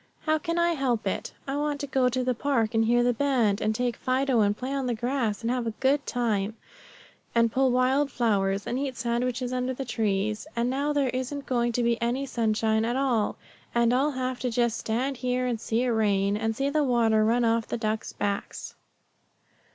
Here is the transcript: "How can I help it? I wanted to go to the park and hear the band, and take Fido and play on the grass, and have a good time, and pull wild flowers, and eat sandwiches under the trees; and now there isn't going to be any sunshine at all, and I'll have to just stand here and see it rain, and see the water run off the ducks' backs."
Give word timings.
"How 0.23 0.39
can 0.39 0.57
I 0.57 0.71
help 0.71 1.05
it? 1.05 1.31
I 1.47 1.55
wanted 1.55 1.81
to 1.81 1.85
go 1.85 2.09
to 2.09 2.23
the 2.23 2.33
park 2.33 2.73
and 2.73 2.85
hear 2.85 3.03
the 3.03 3.13
band, 3.13 3.61
and 3.61 3.75
take 3.75 3.95
Fido 3.95 4.39
and 4.41 4.57
play 4.57 4.73
on 4.73 4.87
the 4.87 4.95
grass, 4.95 5.43
and 5.43 5.51
have 5.51 5.67
a 5.67 5.75
good 5.79 6.07
time, 6.07 6.57
and 7.35 7.51
pull 7.51 7.69
wild 7.69 8.09
flowers, 8.09 8.65
and 8.65 8.79
eat 8.79 8.97
sandwiches 8.97 9.53
under 9.53 9.75
the 9.75 9.85
trees; 9.85 10.47
and 10.55 10.71
now 10.71 10.91
there 10.91 11.09
isn't 11.09 11.45
going 11.45 11.71
to 11.73 11.83
be 11.83 12.01
any 12.01 12.25
sunshine 12.25 12.83
at 12.83 12.95
all, 12.95 13.35
and 13.75 13.93
I'll 13.93 14.09
have 14.13 14.39
to 14.39 14.49
just 14.49 14.79
stand 14.79 15.17
here 15.17 15.45
and 15.45 15.61
see 15.61 15.83
it 15.83 15.89
rain, 15.89 16.35
and 16.35 16.55
see 16.55 16.71
the 16.71 16.83
water 16.83 17.23
run 17.23 17.45
off 17.45 17.67
the 17.67 17.77
ducks' 17.77 18.11
backs." 18.11 18.73